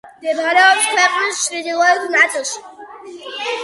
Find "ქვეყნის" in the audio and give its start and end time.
0.95-1.43